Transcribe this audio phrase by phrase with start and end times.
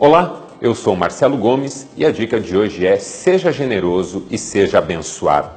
[0.00, 4.78] Olá, eu sou Marcelo Gomes e a dica de hoje é: seja generoso e seja
[4.78, 5.50] abençoado.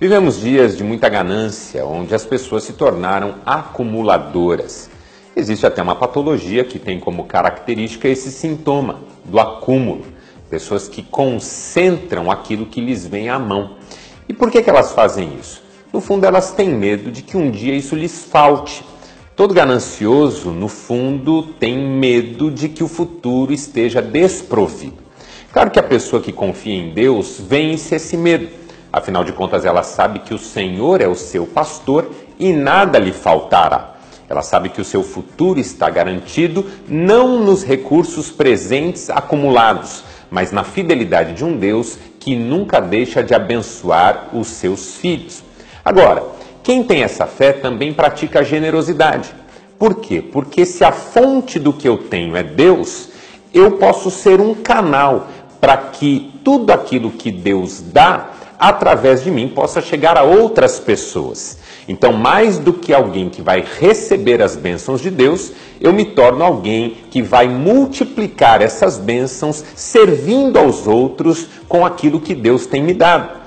[0.00, 4.90] Vivemos dias de muita ganância, onde as pessoas se tornaram acumuladoras.
[5.36, 10.06] Existe até uma patologia que tem como característica esse sintoma do acúmulo.
[10.50, 13.76] Pessoas que concentram aquilo que lhes vem à mão.
[14.28, 15.62] E por que, que elas fazem isso?
[15.92, 18.84] No fundo, elas têm medo de que um dia isso lhes falte
[19.38, 24.96] Todo ganancioso, no fundo, tem medo de que o futuro esteja desprovido.
[25.52, 28.48] Claro que a pessoa que confia em Deus vence esse medo.
[28.92, 33.12] Afinal de contas, ela sabe que o Senhor é o seu pastor e nada lhe
[33.12, 33.94] faltará.
[34.28, 40.02] Ela sabe que o seu futuro está garantido não nos recursos presentes acumulados,
[40.32, 45.44] mas na fidelidade de um Deus que nunca deixa de abençoar os seus filhos.
[45.84, 46.24] Agora,
[46.68, 49.34] quem tem essa fé também pratica a generosidade.
[49.78, 50.20] Por quê?
[50.20, 53.08] Porque se a fonte do que eu tenho é Deus,
[53.54, 55.28] eu posso ser um canal
[55.62, 61.56] para que tudo aquilo que Deus dá, através de mim, possa chegar a outras pessoas.
[61.88, 66.44] Então, mais do que alguém que vai receber as bênçãos de Deus, eu me torno
[66.44, 72.92] alguém que vai multiplicar essas bênçãos servindo aos outros com aquilo que Deus tem me
[72.92, 73.37] dado.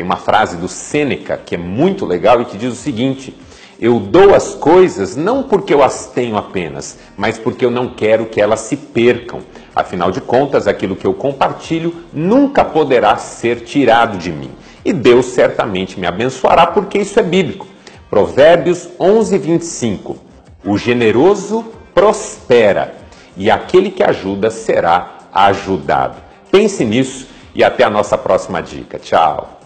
[0.00, 3.36] Tem uma frase do Sêneca que é muito legal e que diz o seguinte:
[3.78, 8.24] Eu dou as coisas não porque eu as tenho apenas, mas porque eu não quero
[8.24, 9.40] que elas se percam.
[9.76, 14.50] Afinal de contas, aquilo que eu compartilho nunca poderá ser tirado de mim.
[14.82, 17.66] E Deus certamente me abençoará porque isso é bíblico.
[18.08, 20.16] Provérbios 11, 25.
[20.64, 21.62] O generoso
[21.94, 22.94] prospera
[23.36, 26.16] e aquele que ajuda será ajudado.
[26.50, 28.98] Pense nisso e até a nossa próxima dica.
[28.98, 29.59] Tchau.